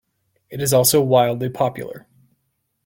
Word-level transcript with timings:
It 0.49 0.63
is 0.63 0.73
also 0.73 0.99
wildly 0.99 1.49
popular. 1.49 2.07